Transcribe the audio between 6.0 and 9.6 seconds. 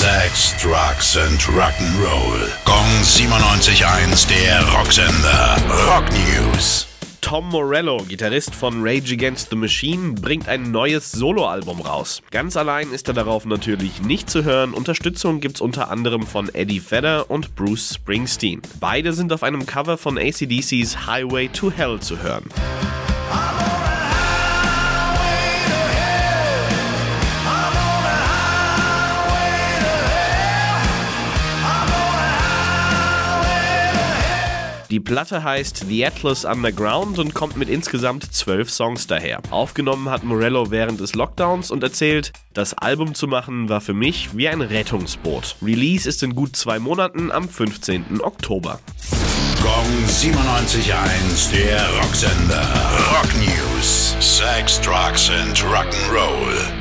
News. Tom Morello, Gitarrist von Rage Against the